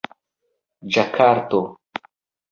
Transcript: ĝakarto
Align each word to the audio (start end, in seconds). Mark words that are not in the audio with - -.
ĝakarto 0.95 1.61